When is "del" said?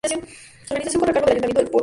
1.27-1.35, 1.61-1.69